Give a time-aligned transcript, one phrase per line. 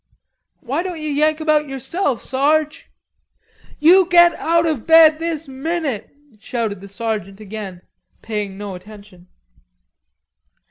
[0.61, 2.89] "Why don't you yank him out yourself, Sarge?"
[3.77, 7.83] "You get out of bed this minute," shouted the sergeant again,
[8.23, 9.27] paying no attention.